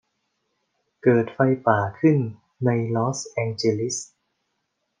[1.03, 2.17] เกิดไฟป่าขึ้น
[2.65, 3.97] ในลอสแองเจลิส